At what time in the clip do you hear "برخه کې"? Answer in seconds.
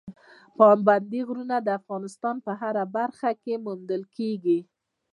2.97-3.53